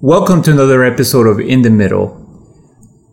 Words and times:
Welcome 0.00 0.42
to 0.42 0.50
another 0.50 0.84
episode 0.84 1.26
of 1.26 1.38
In 1.38 1.62
the 1.62 1.70
Middle. 1.70 2.20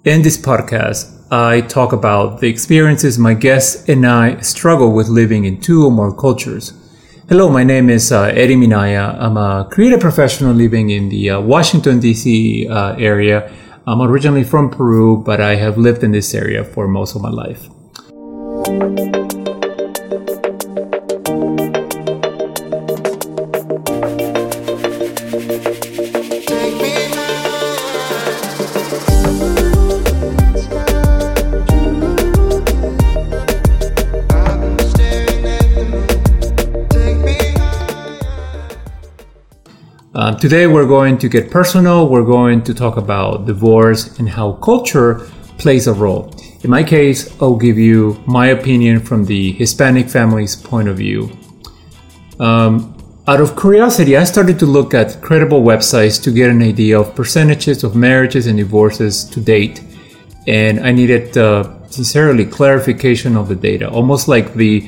In 0.04 0.24
this 0.24 0.38
podcast, 0.38 1.26
I 1.31 1.61
talk 1.61 1.94
about 1.94 2.42
the 2.42 2.50
experiences 2.50 3.19
my 3.19 3.35
guests 3.35 3.88
and 3.88 4.05
I 4.05 4.39
struggle 4.41 4.91
with 4.91 5.07
living 5.07 5.46
in 5.46 5.62
two 5.62 5.86
or 5.86 5.91
more 5.91 6.13
cultures. 6.13 6.73
Hello, 7.29 7.49
my 7.49 7.63
name 7.63 7.89
is 7.89 8.12
uh, 8.12 8.23
Eddie 8.23 8.55
Minaya. 8.55 9.15
I'm 9.20 9.38
a 9.38 9.70
creative 9.71 9.99
professional 9.99 10.54
living 10.54 10.89
in 10.89 11.09
the 11.09 11.29
uh, 11.29 11.39
Washington, 11.39 11.99
D.C. 11.99 12.67
Uh, 12.67 12.95
area. 12.95 13.54
I'm 13.86 14.02
originally 14.02 14.43
from 14.43 14.70
Peru, 14.71 15.18
but 15.23 15.39
I 15.39 15.55
have 15.55 15.77
lived 15.77 16.04
in 16.04 16.11
this 16.11 16.34
area 16.34 16.63
for 16.63 16.88
most 16.88 17.16
of 17.16 17.21
my 17.21 17.29
life. 17.29 17.70
Um, 40.21 40.38
today, 40.38 40.67
we're 40.67 40.85
going 40.85 41.17
to 41.17 41.27
get 41.27 41.49
personal. 41.49 42.07
We're 42.07 42.29
going 42.38 42.62
to 42.66 42.75
talk 42.75 42.98
about 42.98 43.48
divorce 43.48 44.20
and 44.20 44.29
how 44.29 44.52
culture 44.52 45.27
plays 45.57 45.88
a 45.88 45.93
role. 45.95 46.31
In 46.62 46.70
my 46.70 46.84
case, 46.84 47.35
I'll 47.41 47.55
give 47.55 47.79
you 47.79 48.21
my 48.27 48.49
opinion 48.49 48.99
from 48.99 49.26
the 49.26 49.53
Hispanic 49.53 50.12
family's 50.12 50.55
point 50.55 50.89
of 50.89 50.98
view. 50.98 51.31
Um, 52.39 52.95
out 53.27 53.41
of 53.41 53.59
curiosity, 53.59 54.15
I 54.15 54.23
started 54.26 54.59
to 54.59 54.67
look 54.67 54.93
at 54.93 55.20
credible 55.23 55.63
websites 55.63 56.21
to 56.21 56.31
get 56.31 56.51
an 56.51 56.62
idea 56.62 56.99
of 56.99 57.15
percentages 57.15 57.84
of 57.84 57.95
marriages 57.95 58.45
and 58.45 58.59
divorces 58.59 59.23
to 59.26 59.41
date, 59.41 59.81
and 60.46 60.81
I 60.81 60.91
needed 60.91 61.35
uh, 61.35 61.63
sincerely 61.87 62.46
clarification 62.46 63.35
of 63.35 63.48
the 63.48 63.55
data, 63.55 63.90
almost 63.90 64.28
like 64.28 64.53
the 64.53 64.88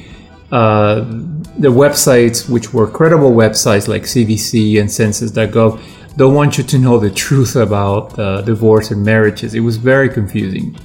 uh, 0.53 1.01
the 1.57 1.71
websites, 1.71 2.47
which 2.47 2.73
were 2.75 2.87
credible 2.87 3.31
websites 3.31 3.87
like 3.87 4.03
CDC 4.03 4.79
and 4.79 4.91
Census.gov, 4.91 5.81
don't 6.15 6.35
want 6.35 6.59
you 6.59 6.63
to 6.63 6.77
know 6.77 6.99
the 6.99 7.09
truth 7.09 7.55
about 7.55 8.17
uh, 8.19 8.41
divorce 8.43 8.91
and 8.91 9.03
marriages. 9.03 9.55
It 9.55 9.61
was 9.61 9.77
very 9.77 10.09
confusing. 10.09 10.77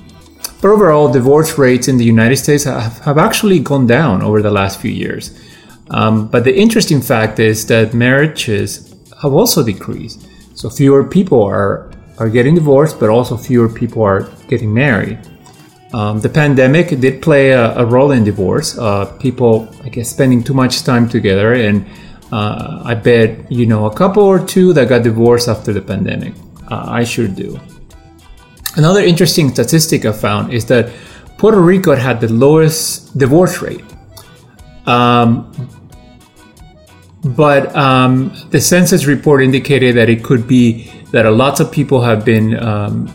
But 0.62 0.70
overall, 0.70 1.12
divorce 1.12 1.58
rates 1.58 1.86
in 1.86 1.98
the 1.98 2.05
United 2.05 2.36
States 2.36 2.64
have, 2.64 2.98
have 3.00 3.19
actually 3.19 3.58
gone 3.58 3.86
down 3.86 4.22
over 4.22 4.41
the 4.41 4.50
last 4.50 4.80
few 4.80 4.91
years. 4.91 5.39
Um, 5.91 6.28
but 6.28 6.44
the 6.44 6.56
interesting 6.56 7.02
fact 7.02 7.39
is 7.39 7.66
that 7.66 7.92
marriages 7.92 8.94
have 9.20 9.34
also 9.34 9.62
decreased. 9.62 10.27
So 10.55 10.70
fewer 10.70 11.05
people 11.05 11.42
are, 11.42 11.91
are 12.19 12.30
getting 12.30 12.55
divorced, 12.55 12.98
but 12.98 13.11
also 13.11 13.36
fewer 13.36 13.69
people 13.69 14.02
are 14.02 14.22
getting 14.48 14.72
married. 14.72 15.19
Um, 15.92 16.20
the 16.20 16.28
pandemic 16.28 16.89
did 17.00 17.22
play 17.22 17.50
a, 17.50 17.78
a 17.78 17.84
role 17.84 18.11
in 18.12 18.25
divorce. 18.25 18.77
Uh, 18.77 19.06
people, 19.20 19.69
I 19.84 19.89
guess, 19.89 20.11
spending 20.11 20.45
too 20.45 20.55
much 20.55 20.84
time 20.84 21.08
together, 21.08 21.55
and 21.55 21.86
uh, 22.30 22.83
I 22.84 22.95
bet 22.95 23.50
you 23.50 23.64
know 23.64 23.86
a 23.86 23.95
couple 23.95 24.22
or 24.22 24.45
two 24.45 24.72
that 24.75 24.89
got 24.89 25.03
divorced 25.03 25.48
after 25.48 25.72
the 25.72 25.80
pandemic. 25.80 26.34
Uh, 26.70 26.84
I 26.86 27.05
sure 27.05 27.27
do. 27.27 27.58
Another 28.77 29.00
interesting 29.00 29.48
statistic 29.48 30.05
I 30.05 30.12
found 30.12 30.53
is 30.53 30.67
that 30.67 30.92
Puerto 31.39 31.61
Rico 31.61 31.97
had 31.97 32.20
the 32.20 32.28
lowest 32.28 33.17
divorce 33.17 33.62
rate. 33.62 33.84
Um, 34.86 35.50
but 37.25 37.75
um, 37.75 38.33
the 38.50 38.61
census 38.61 39.06
report 39.06 39.42
indicated 39.42 39.97
that 39.97 40.08
it 40.08 40.23
could 40.23 40.47
be 40.47 40.91
that 41.12 41.27
a 41.27 41.30
lot 41.30 41.61
of 41.61 41.73
people 41.73 42.02
have 42.02 42.25
been 42.25 42.58
um, 42.62 43.06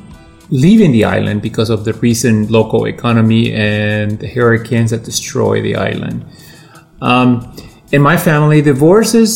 leaving 0.53 0.91
the 0.91 1.03
island 1.03 1.41
because 1.41 1.71
of 1.71 1.83
the 1.83 1.93
recent 1.93 2.51
local 2.51 2.85
economy 2.85 3.51
and 3.51 4.19
the 4.19 4.27
hurricanes 4.27 4.91
that 4.91 5.03
destroy 5.03 5.61
the 5.63 5.75
island. 5.75 6.23
Um, 7.01 7.55
in 7.91 8.03
my 8.03 8.17
family, 8.17 8.61
divorce 8.61 9.15
is, 9.15 9.33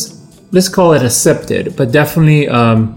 let's 0.52 0.68
call 0.68 0.92
it 0.92 1.02
accepted, 1.02 1.76
but 1.76 1.90
definitely 1.90 2.48
um, 2.48 2.94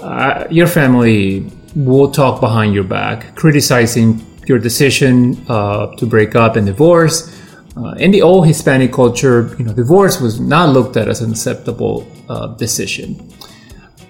uh, 0.00 0.44
your 0.50 0.66
family 0.66 1.48
will 1.76 2.10
talk 2.10 2.40
behind 2.40 2.74
your 2.74 2.82
back, 2.84 3.36
criticizing 3.36 4.20
your 4.46 4.58
decision 4.58 5.40
uh, 5.48 5.94
to 5.96 6.04
break 6.04 6.34
up 6.34 6.56
and 6.56 6.66
divorce. 6.66 7.32
Uh, 7.76 7.90
in 7.92 8.10
the 8.10 8.22
old 8.22 8.48
Hispanic 8.48 8.92
culture, 8.92 9.54
you 9.56 9.66
know, 9.66 9.72
divorce 9.72 10.20
was 10.20 10.40
not 10.40 10.70
looked 10.70 10.96
at 10.96 11.06
as 11.08 11.20
an 11.20 11.30
acceptable 11.30 12.10
uh, 12.28 12.48
decision. 12.56 13.30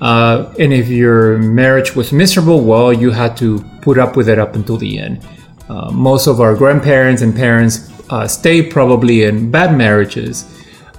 Uh, 0.01 0.53
and 0.59 0.73
if 0.73 0.89
your 0.89 1.39
marriage 1.39 1.97
was 1.97 2.13
miserable, 2.13 2.63
well, 2.63 2.93
you 2.93 3.11
had 3.11 3.37
to 3.39 3.61
put 3.81 3.99
up 3.99 4.17
with 4.17 4.29
it 4.29 4.39
up 4.39 4.55
until 4.55 4.77
the 4.77 4.99
end. 4.99 5.27
Uh, 5.69 5.91
most 5.91 6.27
of 6.27 6.41
our 6.41 6.55
grandparents 6.55 7.23
and 7.23 7.35
parents 7.35 7.91
uh, 8.11 8.27
stayed 8.29 8.71
probably 8.71 9.25
in 9.25 9.51
bad 9.51 9.77
marriages. 9.77 10.45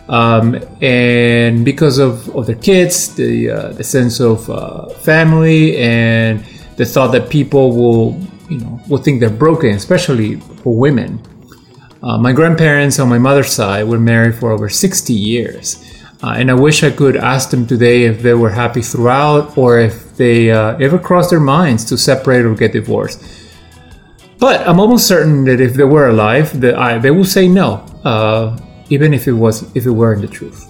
Um, 0.10 0.56
and 0.82 1.66
because 1.66 1.98
of, 2.00 2.34
of 2.36 2.48
their 2.48 2.56
kids, 2.56 3.16
the, 3.16 3.50
uh, 3.50 3.68
the 3.74 3.84
sense 3.84 4.20
of 4.20 4.50
uh, 4.50 4.90
family 4.90 5.78
and 5.78 6.44
the 6.78 6.86
thought 6.86 7.12
that 7.12 7.30
people 7.30 7.76
will, 7.76 8.20
you 8.50 8.60
know, 8.60 8.82
will 8.88 9.00
think 9.00 9.20
they're 9.20 9.30
broken, 9.30 9.72
especially 9.72 10.40
for 10.64 10.76
women. 10.76 11.22
Uh, 12.02 12.18
my 12.18 12.32
grandparents 12.32 13.00
on 13.00 13.10
my 13.10 13.18
mother's 13.18 13.52
side 13.52 13.88
were 13.88 14.00
married 14.00 14.36
for 14.36 14.52
over 14.52 14.70
60 14.70 15.14
years. 15.14 15.97
Uh, 16.24 16.34
and 16.38 16.50
I 16.50 16.56
wish 16.56 16.84
I 16.84 16.90
could 16.90 17.16
ask 17.16 17.52
them 17.52 17.68
today 17.68 18.06
if 18.06 18.24
they 18.24 18.34
were 18.34 18.50
happy 18.50 18.82
throughout 18.82 19.56
or 19.58 19.80
if 19.80 20.18
they 20.18 20.50
uh, 20.50 20.76
ever 20.78 20.98
crossed 20.98 21.30
their 21.30 21.40
minds 21.40 21.86
to 21.86 21.98
separate 21.98 22.44
or 22.44 22.56
get 22.56 22.74
divorced. 22.74 23.24
But 24.40 24.68
I'm 24.68 24.80
almost 24.80 25.08
certain 25.08 25.46
that 25.46 25.62
if 25.62 25.74
they 25.74 25.84
were 25.84 26.10
alive, 26.10 26.60
that 26.62 26.76
I, 26.76 26.98
they 26.98 27.12
would 27.12 27.28
say 27.28 27.48
no, 27.48 27.86
uh, 28.04 28.58
even 28.90 29.14
if 29.14 29.28
it 29.28 29.34
was 29.34 29.64
if 29.76 29.86
it 29.86 29.92
weren't 29.92 30.22
the 30.22 30.28
truth. 30.28 30.66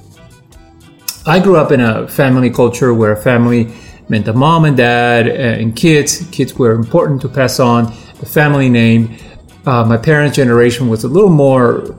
I 1.25 1.39
grew 1.39 1.57
up 1.57 1.71
in 1.71 1.81
a 1.81 2.07
family 2.07 2.49
culture 2.49 2.93
where 2.93 3.15
family 3.15 3.73
meant 4.09 4.27
a 4.29 4.33
mom 4.33 4.65
and 4.65 4.77
dad 4.77 5.27
and 5.27 5.75
kids. 5.75 6.25
Kids 6.31 6.53
were 6.55 6.71
important 6.71 7.21
to 7.21 7.29
pass 7.29 7.59
on 7.59 7.93
the 8.19 8.25
family 8.25 8.69
name. 8.69 9.17
Uh, 9.65 9.83
my 9.83 9.97
parents' 9.97 10.37
generation 10.37 10.87
was 10.87 11.03
a 11.03 11.09
little 11.09 11.29
more 11.29 11.97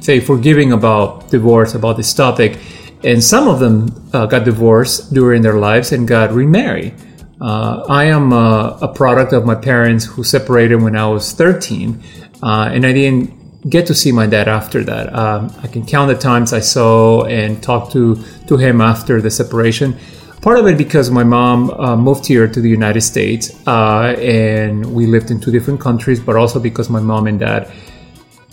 say 0.00 0.20
forgiving 0.20 0.72
about 0.72 1.30
divorce 1.30 1.74
about 1.74 1.96
this 1.96 2.12
topic. 2.12 2.58
And 3.02 3.22
some 3.22 3.48
of 3.48 3.60
them 3.60 3.88
uh, 4.12 4.26
got 4.26 4.44
divorced 4.44 5.12
during 5.14 5.42
their 5.42 5.58
lives 5.58 5.92
and 5.92 6.06
got 6.06 6.32
remarried. 6.32 6.94
Uh, 7.40 7.86
i 7.88 8.04
am 8.04 8.34
a, 8.34 8.78
a, 8.82 8.88
product 8.88 9.32
of 9.32 9.46
my 9.46 9.54
parents 9.54 10.04
who 10.04 10.22
separated 10.22 10.76
when 10.76 10.94
i 10.94 11.06
was 11.06 11.32
13 11.32 11.98
uh, 12.42 12.68
and 12.70 12.84
i 12.84 12.92
didn't 12.92 13.32
get 13.70 13.86
to 13.86 13.94
see 13.94 14.12
my 14.12 14.26
dad 14.26 14.46
after 14.46 14.84
that. 14.84 15.14
Um, 15.14 15.50
i 15.62 15.66
can 15.66 15.86
count 15.86 16.08
the 16.12 16.18
times 16.18 16.52
i 16.52 16.60
saw 16.60 17.24
and 17.24 17.62
talked 17.62 17.92
to, 17.92 18.22
to 18.46 18.58
him 18.58 18.82
after 18.82 19.22
the 19.22 19.30
separation. 19.30 19.96
Part 20.42 20.58
of 20.58 20.66
it 20.66 20.76
because 20.76 21.10
my 21.10 21.24
mom 21.24 21.70
uh, 21.70 21.96
moved 21.96 22.26
here 22.26 22.46
to 22.46 22.60
the 22.60 22.68
united 22.68 23.00
states 23.00 23.66
uh, 23.66 24.14
and 24.18 24.84
we 24.94 25.06
lived 25.06 25.30
in 25.30 25.40
two 25.40 25.50
different 25.50 25.80
countries 25.80 26.20
but 26.20 26.36
also 26.36 26.60
because 26.60 26.90
my 26.90 27.00
mom 27.00 27.26
and 27.26 27.40
dad 27.40 27.72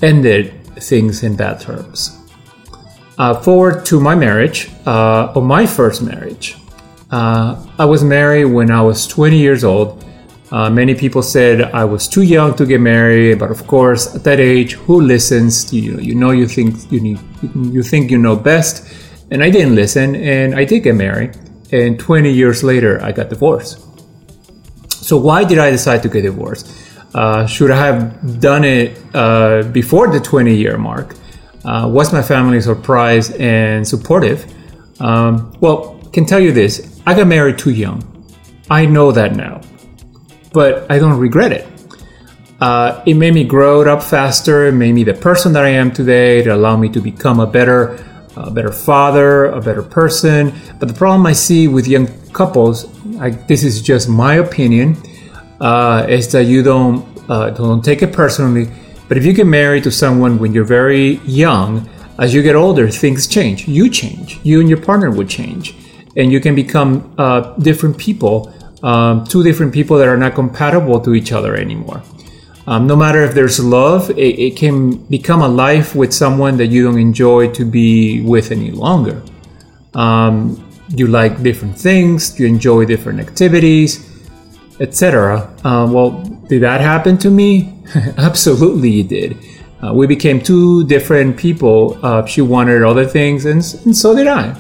ended 0.02 0.57
things 0.80 1.24
in 1.24 1.36
bad 1.36 1.60
terms. 1.60 2.18
Uh, 3.18 3.34
forward 3.42 3.86
to 3.86 4.00
my 4.00 4.14
marriage, 4.14 4.70
uh, 4.86 5.34
or 5.36 5.42
my 5.42 5.66
first 5.66 6.04
marriage. 6.04 6.56
Uh, 7.10 7.66
I 7.80 7.86
was 7.86 8.04
married 8.04 8.46
when 8.46 8.70
I 8.70 8.82
was 8.82 9.08
20 9.08 9.38
years 9.38 9.64
old. 9.64 10.06
Uh, 10.52 10.70
many 10.70 10.94
people 10.96 11.22
said 11.22 11.62
I 11.74 11.84
was 11.84 12.08
too 12.08 12.22
young 12.22 12.56
to 12.56 12.66
get 12.66 12.80
married, 12.80 13.40
but 13.40 13.52
of 13.52 13.66
course, 13.68 14.16
at 14.16 14.24
that 14.24 14.40
age, 14.40 14.74
who 14.74 15.02
listens? 15.02 15.74
You 15.74 15.94
know, 15.94 16.00
you 16.00 16.16
know, 16.16 16.32
you 16.32 16.48
think 16.48 16.92
you 16.92 17.02
need, 17.02 17.20
you 17.56 17.84
think 17.84 18.12
you 18.12 18.18
know 18.18 18.36
best, 18.36 18.88
and 19.32 19.44
I 19.44 19.50
didn't 19.50 19.76
listen, 19.76 20.16
and 20.16 20.56
I 20.56 20.64
did 20.64 20.84
get 20.84 20.96
married. 20.96 21.36
And 21.72 22.00
20 22.00 22.32
years 22.32 22.64
later, 22.64 23.04
I 23.04 23.12
got 23.12 23.30
divorced. 23.30 23.84
So 24.90 25.18
why 25.18 25.44
did 25.44 25.58
I 25.58 25.70
decide 25.70 26.02
to 26.04 26.10
get 26.10 26.22
divorced? 26.22 26.72
Uh, 27.14 27.46
should 27.46 27.72
I 27.72 27.78
have 27.78 28.40
done 28.40 28.64
it 28.64 28.98
uh, 29.14 29.64
before 29.64 30.08
the 30.10 30.20
20 30.20 30.56
year 30.56 30.78
mark? 30.78 31.16
Uh, 31.64 31.90
was 31.92 32.14
my 32.14 32.22
family 32.22 32.62
surprised 32.62 33.36
and 33.36 33.88
supportive? 33.88 34.54
Um, 35.00 35.56
well, 35.60 36.00
can 36.14 36.26
tell 36.26 36.40
you 36.40 36.52
this 36.52 37.02
I 37.06 37.14
got 37.14 37.28
married 37.28 37.58
too 37.58 37.72
young. 37.72 38.04
I 38.70 38.86
know 38.86 39.12
that 39.12 39.36
now, 39.36 39.62
but 40.54 40.90
I 40.92 41.00
don't 41.00 41.18
regret 41.20 41.52
it. 41.52 41.68
Uh, 42.60 43.04
it 43.06 43.14
made 43.14 43.34
me 43.34 43.44
grow 43.44 43.88
up 43.88 44.02
faster. 44.02 44.66
It 44.66 44.74
made 44.74 44.94
me 44.94 45.04
the 45.04 45.14
person 45.14 45.54
that 45.54 45.64
I 45.64 45.70
am 45.70 45.92
today. 45.92 46.40
It 46.40 46.48
allowed 46.48 46.78
me 46.78 46.90
to 46.90 47.00
become 47.00 47.40
a 47.40 47.46
better, 47.46 48.04
a 48.36 48.50
better 48.50 48.72
father, 48.72 49.46
a 49.46 49.62
better 49.62 49.84
person. 49.84 50.54
But 50.80 50.88
the 50.88 50.94
problem 50.94 51.26
I 51.28 51.34
see 51.34 51.68
with 51.68 51.88
young 51.88 52.08
couples, 52.32 52.86
I, 53.20 53.30
this 53.30 53.64
is 53.64 53.82
just 53.82 54.10
my 54.10 54.36
opinion, 54.36 54.98
uh, 55.60 56.06
is 56.08 56.32
that 56.32 56.46
you 56.46 56.64
don't 56.64 57.06
uh, 57.30 57.50
don't 57.52 57.84
take 57.84 58.02
it 58.02 58.14
personally. 58.14 58.70
But 59.08 59.18
if 59.18 59.26
you 59.26 59.34
get 59.34 59.46
married 59.46 59.84
to 59.84 59.92
someone 59.92 60.38
when 60.38 60.54
you're 60.54 60.66
very 60.66 61.18
young, 61.24 61.90
as 62.20 62.34
you 62.34 62.42
get 62.42 62.56
older, 62.56 62.90
things 62.90 63.28
change. 63.28 63.68
You 63.68 63.90
change. 63.90 64.40
You 64.44 64.60
and 64.60 64.70
your 64.70 64.82
partner 64.82 65.12
would 65.12 65.30
change, 65.30 65.76
and 66.16 66.32
you 66.32 66.40
can 66.40 66.56
become 66.56 67.14
uh, 67.18 67.54
different 67.58 67.98
people, 67.98 68.54
um, 68.84 69.24
two 69.26 69.44
different 69.44 69.74
people 69.74 69.98
that 69.98 70.08
are 70.08 70.18
not 70.18 70.36
compatible 70.36 71.00
to 71.02 71.14
each 71.14 71.32
other 71.32 71.56
anymore. 71.56 72.02
Um, 72.66 72.86
no 72.86 72.98
matter 72.98 73.22
if 73.24 73.34
there's 73.34 73.64
love, 73.64 74.10
it, 74.10 74.18
it, 74.18 74.58
can 74.58 74.98
become 75.06 75.42
a 75.42 75.48
life 75.48 75.96
with 75.96 76.14
someone 76.14 76.58
that 76.58 76.68
you 76.68 76.84
don't 76.84 77.00
enjoy 77.00 77.50
to 77.54 77.64
be 77.64 78.22
with 78.22 78.52
any 78.52 78.72
longer. 78.72 79.22
Um, 79.94 80.62
you 80.90 81.08
like 81.08 81.42
different 81.42 81.80
things, 81.80 82.38
you 82.38 82.46
enjoy 82.46 82.84
different 82.84 83.22
activities, 83.22 84.07
etc. 84.80 85.54
Uh, 85.64 85.90
well, 85.92 86.12
did 86.48 86.62
that 86.62 86.82
happen 86.82 87.18
to 87.20 87.30
me? 87.30 87.74
Absolutely, 88.18 89.02
it 89.02 89.08
did. 89.10 89.38
Uh, 89.84 89.94
we 89.94 90.08
became 90.08 90.42
two 90.42 90.86
different 90.86 91.38
people. 91.38 92.00
Uh, 92.04 92.26
she 92.26 92.42
wanted 92.42 92.84
other 92.84 93.06
things, 93.06 93.46
and, 93.46 93.64
and 93.86 93.96
so 93.96 94.16
did 94.16 94.28
I. 94.28 94.60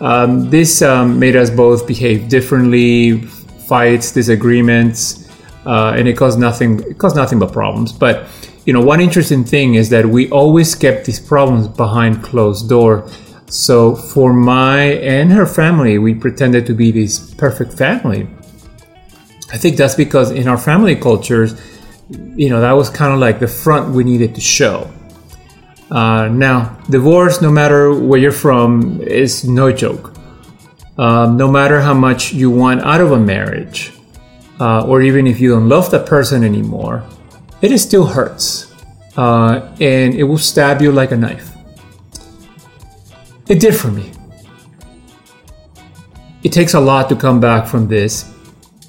Um, 0.00 0.50
this 0.50 0.82
um, 0.82 1.18
made 1.18 1.36
us 1.36 1.50
both 1.50 1.86
behave 1.86 2.28
differently, 2.28 3.20
fights, 3.68 4.10
disagreements, 4.12 5.30
uh, 5.66 5.94
and 5.96 6.08
it 6.08 6.16
caused 6.16 6.38
nothing. 6.38 6.80
It 6.80 6.98
caused 6.98 7.14
nothing 7.14 7.38
but 7.38 7.52
problems. 7.52 7.92
But 7.92 8.26
you 8.64 8.72
know, 8.72 8.80
one 8.80 9.00
interesting 9.00 9.44
thing 9.44 9.74
is 9.74 9.90
that 9.90 10.06
we 10.06 10.30
always 10.30 10.74
kept 10.74 11.04
these 11.04 11.20
problems 11.20 11.68
behind 11.68 12.22
closed 12.22 12.68
door. 12.68 13.08
So 13.46 13.94
for 13.94 14.32
my 14.32 14.82
and 14.82 15.30
her 15.32 15.46
family, 15.46 15.98
we 15.98 16.14
pretended 16.14 16.66
to 16.66 16.74
be 16.74 16.90
this 16.90 17.34
perfect 17.34 17.74
family. 17.74 18.26
I 19.52 19.58
think 19.58 19.76
that's 19.76 19.94
because 19.94 20.30
in 20.30 20.48
our 20.48 20.56
family 20.56 20.96
cultures, 20.96 21.60
you 22.08 22.48
know, 22.48 22.60
that 22.62 22.72
was 22.72 22.88
kind 22.88 23.12
of 23.12 23.20
like 23.20 23.38
the 23.38 23.46
front 23.46 23.94
we 23.94 24.02
needed 24.02 24.34
to 24.34 24.40
show. 24.40 24.90
Uh, 25.90 26.28
now, 26.28 26.78
divorce, 26.88 27.42
no 27.42 27.50
matter 27.50 27.92
where 27.92 28.18
you're 28.18 28.32
from, 28.32 29.02
is 29.02 29.44
no 29.44 29.70
joke. 29.70 30.14
Um, 30.96 31.36
no 31.36 31.50
matter 31.50 31.80
how 31.80 31.92
much 31.92 32.32
you 32.32 32.50
want 32.50 32.80
out 32.80 33.02
of 33.02 33.12
a 33.12 33.18
marriage, 33.18 33.92
uh, 34.58 34.86
or 34.86 35.02
even 35.02 35.26
if 35.26 35.38
you 35.38 35.50
don't 35.50 35.68
love 35.68 35.90
that 35.90 36.06
person 36.06 36.44
anymore, 36.44 37.04
it 37.60 37.76
still 37.78 38.06
hurts. 38.06 38.72
Uh, 39.18 39.74
and 39.80 40.14
it 40.14 40.22
will 40.24 40.38
stab 40.38 40.80
you 40.80 40.92
like 40.92 41.12
a 41.12 41.16
knife. 41.16 41.50
It 43.48 43.60
did 43.60 43.76
for 43.76 43.88
me. 43.88 44.12
It 46.42 46.52
takes 46.52 46.72
a 46.72 46.80
lot 46.80 47.10
to 47.10 47.16
come 47.16 47.38
back 47.38 47.66
from 47.66 47.86
this, 47.88 48.31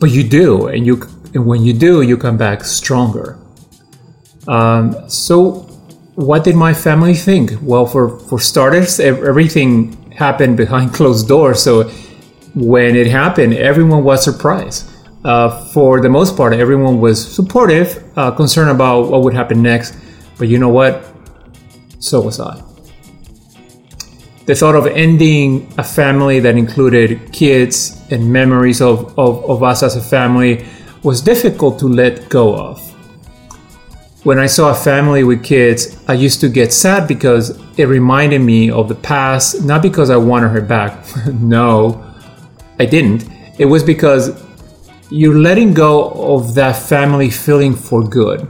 but 0.03 0.11
you 0.11 0.23
do, 0.23 0.67
and 0.67 0.85
you 0.85 0.95
and 1.33 1.45
when 1.45 1.63
you 1.63 1.73
do, 1.73 2.01
you 2.01 2.17
come 2.17 2.37
back 2.37 2.63
stronger. 2.63 3.37
Um, 4.47 5.09
so, 5.09 5.61
what 6.15 6.43
did 6.43 6.55
my 6.55 6.73
family 6.73 7.13
think? 7.13 7.53
Well, 7.61 7.85
for 7.85 8.19
for 8.27 8.39
starters, 8.39 8.99
everything 8.99 9.67
happened 10.11 10.57
behind 10.57 10.93
closed 10.99 11.27
doors. 11.27 11.63
So, 11.63 11.89
when 12.53 12.95
it 12.95 13.07
happened, 13.07 13.53
everyone 13.53 14.03
was 14.03 14.23
surprised 14.23 14.93
uh, 15.23 15.49
for 15.73 16.01
the 16.01 16.09
most 16.09 16.35
part, 16.35 16.53
everyone 16.53 16.99
was 16.99 17.17
supportive, 17.33 18.03
uh, 18.17 18.31
concerned 18.31 18.71
about 18.71 19.09
what 19.09 19.21
would 19.23 19.33
happen 19.33 19.61
next. 19.61 19.95
But 20.37 20.47
you 20.47 20.59
know 20.59 20.69
what? 20.69 21.05
So 21.99 22.21
was 22.21 22.39
I. 22.39 22.72
The 24.45 24.55
thought 24.55 24.75
of 24.75 24.87
ending 24.87 25.73
a 25.77 25.83
family 25.83 26.41
that 26.41 26.57
included 26.57 27.31
kids 27.31 28.01
and 28.11 28.31
memories 28.31 28.81
of, 28.81 29.17
of, 29.17 29.49
of 29.49 29.63
us 29.63 29.83
as 29.83 29.95
a 29.95 30.01
family 30.01 30.65
was 31.01 31.21
difficult 31.21 31.79
to 31.79 31.87
let 31.87 32.27
go 32.27 32.53
of. 32.53 32.81
When 34.25 34.39
I 34.39 34.47
saw 34.47 34.71
a 34.71 34.75
family 34.75 35.23
with 35.23 35.43
kids, 35.43 35.97
I 36.09 36.13
used 36.13 36.41
to 36.41 36.49
get 36.49 36.73
sad 36.73 37.07
because 37.07 37.57
it 37.77 37.85
reminded 37.85 38.39
me 38.39 38.69
of 38.69 38.89
the 38.89 38.95
past, 38.95 39.63
not 39.63 39.81
because 39.81 40.09
I 40.09 40.17
wanted 40.17 40.49
her 40.49 40.61
back. 40.61 41.05
no, 41.33 42.13
I 42.79 42.85
didn't. 42.85 43.25
It 43.59 43.65
was 43.65 43.83
because 43.83 44.43
you're 45.09 45.37
letting 45.37 45.73
go 45.73 46.09
of 46.11 46.55
that 46.55 46.75
family 46.75 47.29
feeling 47.29 47.75
for 47.75 48.03
good. 48.03 48.45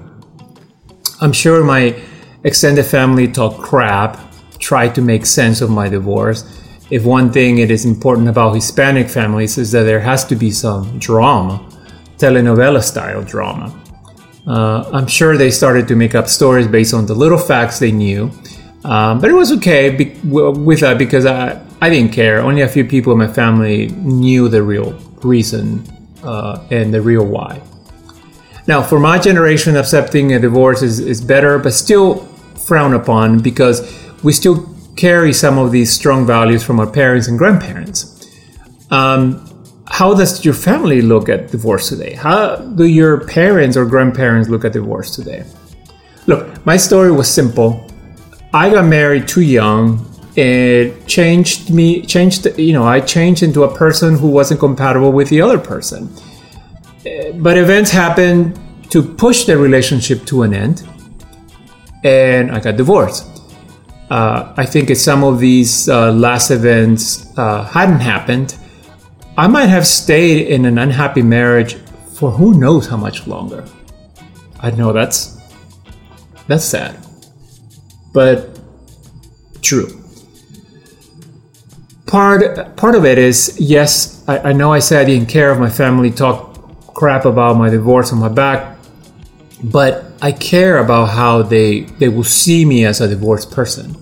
I'm 1.21 1.33
sure 1.33 1.63
my 1.63 1.99
extended 2.43 2.85
family 2.85 3.27
talked 3.27 3.59
crap, 3.61 4.32
tried 4.63 4.95
to 4.95 5.01
make 5.01 5.25
sense 5.25 5.61
of 5.61 5.69
my 5.69 5.89
divorce. 5.89 6.43
If 6.89 7.05
one 7.05 7.31
thing 7.31 7.57
it 7.57 7.69
is 7.69 7.85
important 7.85 8.29
about 8.29 8.53
Hispanic 8.55 9.09
families 9.09 9.57
is 9.57 9.71
that 9.71 9.83
there 9.83 9.99
has 9.99 10.25
to 10.25 10.35
be 10.35 10.51
some 10.51 10.99
drama, 10.99 11.59
telenovela 12.17 12.81
style 12.81 13.23
drama. 13.23 13.67
Uh, 14.45 14.89
I'm 14.93 15.07
sure 15.07 15.37
they 15.37 15.51
started 15.51 15.87
to 15.87 15.95
make 15.95 16.15
up 16.15 16.27
stories 16.27 16.67
based 16.67 16.93
on 16.93 17.05
the 17.05 17.15
little 17.15 17.37
facts 17.37 17.79
they 17.79 17.91
knew. 17.91 18.31
Um, 18.83 19.19
but 19.21 19.29
it 19.29 19.33
was 19.33 19.51
okay 19.53 19.89
be- 19.89 20.19
with 20.23 20.81
that 20.81 20.97
because 20.97 21.25
I, 21.25 21.61
I 21.81 21.89
didn't 21.89 22.11
care. 22.11 22.41
Only 22.41 22.61
a 22.61 22.67
few 22.67 22.85
people 22.85 23.13
in 23.13 23.19
my 23.19 23.31
family 23.31 23.87
knew 23.87 24.49
the 24.49 24.61
real 24.61 24.91
reason 25.23 25.83
uh, 26.23 26.65
and 26.69 26.93
the 26.93 27.01
real 27.01 27.25
why. 27.25 27.61
Now, 28.67 28.81
for 28.81 28.99
my 28.99 29.19
generation, 29.19 29.75
accepting 29.75 30.33
a 30.33 30.39
divorce 30.39 30.81
is, 30.81 30.99
is 30.99 31.21
better, 31.21 31.59
but 31.59 31.73
still 31.73 32.25
frowned 32.67 32.93
upon 32.93 33.39
because 33.39 33.81
we 34.23 34.33
still 34.33 34.69
carry 34.95 35.33
some 35.33 35.57
of 35.57 35.71
these 35.71 35.91
strong 35.91 36.25
values 36.25 36.63
from 36.63 36.79
our 36.79 36.89
parents 36.89 37.27
and 37.27 37.37
grandparents. 37.37 38.27
Um, 38.91 39.49
how 39.87 40.13
does 40.13 40.43
your 40.45 40.53
family 40.53 41.01
look 41.01 41.29
at 41.29 41.51
divorce 41.51 41.89
today? 41.89 42.13
How 42.13 42.55
do 42.55 42.85
your 42.85 43.25
parents 43.27 43.75
or 43.75 43.85
grandparents 43.85 44.49
look 44.49 44.65
at 44.65 44.73
divorce 44.73 45.15
today? 45.15 45.45
Look, 46.25 46.65
my 46.65 46.77
story 46.77 47.11
was 47.11 47.29
simple. 47.29 47.85
I 48.53 48.69
got 48.69 48.85
married 48.85 49.27
too 49.27 49.41
young. 49.41 50.09
It 50.35 51.05
changed 51.05 51.69
me, 51.69 52.01
changed, 52.05 52.47
you 52.57 52.73
know, 52.73 52.83
I 52.83 53.01
changed 53.01 53.43
into 53.43 53.63
a 53.63 53.75
person 53.75 54.17
who 54.17 54.27
wasn't 54.27 54.59
compatible 54.59 55.11
with 55.11 55.29
the 55.29 55.41
other 55.41 55.59
person. 55.59 56.09
But 57.35 57.57
events 57.57 57.91
happened 57.91 58.59
to 58.91 59.03
push 59.03 59.45
the 59.45 59.57
relationship 59.57 60.25
to 60.25 60.43
an 60.43 60.53
end, 60.53 60.87
and 62.03 62.51
I 62.51 62.59
got 62.59 62.77
divorced. 62.77 63.32
Uh, 64.09 64.53
I 64.57 64.65
think 64.65 64.89
if 64.89 64.97
some 64.97 65.23
of 65.23 65.39
these 65.39 65.89
uh, 65.89 66.11
last 66.11 66.51
events 66.51 67.35
uh, 67.37 67.63
hadn't 67.63 68.01
happened, 68.01 68.55
I 69.37 69.47
might 69.47 69.67
have 69.67 69.87
stayed 69.87 70.47
in 70.47 70.65
an 70.65 70.77
unhappy 70.77 71.21
marriage 71.21 71.75
for 72.13 72.31
who 72.31 72.59
knows 72.59 72.87
how 72.87 72.97
much 72.97 73.25
longer. 73.25 73.65
I 74.59 74.71
know 74.71 74.93
that's 74.93 75.37
that's 76.47 76.65
sad, 76.65 76.97
but 78.13 78.59
true 79.61 80.03
part 82.13 82.75
part 82.77 82.93
of 82.93 83.05
it 83.05 83.17
is 83.17 83.57
yes, 83.59 84.23
I, 84.27 84.49
I 84.49 84.53
know 84.53 84.71
I 84.71 84.77
said 84.77 85.01
I 85.01 85.05
didn't 85.05 85.29
care 85.29 85.51
if 85.51 85.57
my 85.57 85.69
family 85.69 86.11
talked 86.11 86.59
crap 86.93 87.25
about 87.25 87.57
my 87.57 87.69
divorce 87.69 88.13
on 88.13 88.19
my 88.19 88.29
back, 88.29 88.77
but 89.63 90.02
I 90.23 90.31
care 90.31 90.77
about 90.77 91.09
how 91.09 91.43
they 91.43 91.81
they 91.99 92.07
will 92.07 92.23
see 92.23 92.63
me 92.63 92.85
as 92.85 93.01
a 93.01 93.07
divorced 93.09 93.51
person. 93.51 93.95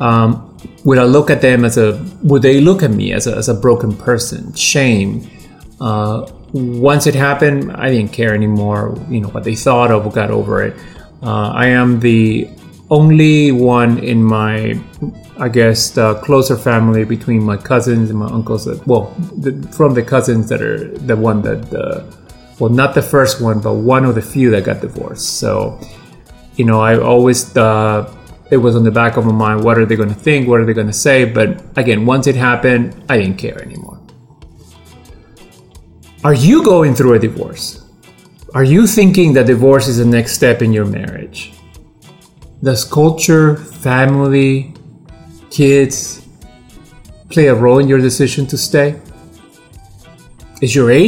Um, 0.00 0.58
would 0.84 0.98
I 0.98 1.04
look 1.04 1.30
at 1.30 1.40
them 1.40 1.64
as 1.64 1.78
a 1.78 2.04
would 2.24 2.42
they 2.42 2.60
look 2.60 2.82
at 2.82 2.90
me 2.90 3.12
as 3.12 3.28
a, 3.28 3.36
as 3.36 3.48
a 3.48 3.54
broken 3.54 3.96
person? 3.96 4.52
Shame. 4.54 5.30
Uh, 5.80 6.28
once 6.52 7.06
it 7.06 7.14
happened, 7.14 7.70
I 7.76 7.90
didn't 7.90 8.12
care 8.12 8.34
anymore. 8.34 8.98
You 9.08 9.20
know 9.20 9.28
what 9.28 9.44
they 9.44 9.54
thought 9.54 9.92
of, 9.92 10.12
got 10.12 10.32
over 10.32 10.64
it. 10.64 10.74
Uh, 11.22 11.50
I 11.50 11.66
am 11.66 12.00
the 12.00 12.50
only 12.90 13.52
one 13.52 13.98
in 13.98 14.24
my 14.24 14.80
I 15.38 15.48
guess 15.48 15.90
the 15.90 16.16
closer 16.16 16.56
family 16.56 17.04
between 17.04 17.42
my 17.42 17.56
cousins 17.56 18.10
and 18.10 18.18
my 18.18 18.26
uncles. 18.26 18.66
That, 18.66 18.86
well, 18.86 19.14
the, 19.38 19.52
from 19.72 19.94
the 19.94 20.02
cousins 20.02 20.48
that 20.50 20.60
are 20.60 20.88
the 20.98 21.16
one 21.16 21.40
that, 21.42 21.72
uh, 21.72 22.02
well, 22.60 22.70
not 22.70 22.94
the 22.94 23.02
first 23.02 23.40
one, 23.40 23.60
but 23.60 23.74
one 23.74 24.04
of 24.04 24.14
the 24.14 24.22
few 24.22 24.50
that 24.50 24.64
got 24.64 24.80
divorced. 24.80 25.38
So, 25.38 25.80
you 26.56 26.64
know, 26.66 26.80
I 26.80 27.00
always 27.00 27.56
uh, 27.56 28.14
it 28.50 28.58
was 28.58 28.76
on 28.76 28.84
the 28.84 28.90
back 28.90 29.16
of 29.16 29.24
my 29.24 29.32
mind. 29.32 29.64
What 29.64 29.78
are 29.78 29.86
they 29.86 29.96
going 29.96 30.10
to 30.10 30.14
think? 30.14 30.46
What 30.46 30.60
are 30.60 30.66
they 30.66 30.74
going 30.74 30.86
to 30.86 30.92
say? 30.92 31.24
But 31.24 31.64
again, 31.78 32.04
once 32.04 32.26
it 32.26 32.36
happened, 32.36 33.02
I 33.08 33.16
didn't 33.16 33.38
care 33.38 33.60
anymore. 33.62 33.98
Are 36.22 36.34
you 36.34 36.62
going 36.62 36.94
through 36.94 37.14
a 37.14 37.18
divorce? 37.18 37.82
Are 38.52 38.64
you 38.64 38.86
thinking 38.86 39.32
that 39.34 39.46
divorce 39.46 39.88
is 39.88 39.96
the 39.96 40.04
next 40.04 40.32
step 40.34 40.60
in 40.60 40.72
your 40.72 40.84
marriage? 40.84 41.54
Does 42.62 42.84
culture, 42.84 43.56
family, 43.56 44.74
kids 45.50 46.28
play 47.30 47.46
a 47.46 47.54
role 47.54 47.78
in 47.78 47.88
your 47.88 48.00
decision 48.00 48.46
to 48.48 48.58
stay? 48.58 49.00
Is 50.60 50.74
your 50.74 50.90
age 50.90 50.98